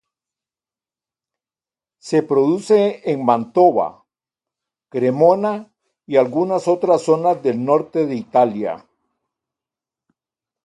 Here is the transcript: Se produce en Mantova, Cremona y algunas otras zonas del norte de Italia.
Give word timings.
Se 2.07 2.21
produce 2.29 2.79
en 3.11 3.23
Mantova, 3.23 4.03
Cremona 4.89 5.71
y 6.07 6.15
algunas 6.17 6.67
otras 6.67 7.03
zonas 7.03 7.43
del 7.43 7.63
norte 7.63 8.07
de 8.07 8.15
Italia. 8.15 8.87